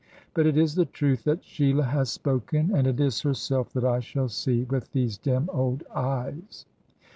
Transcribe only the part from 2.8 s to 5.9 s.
it is herself that I shall see, with these dim old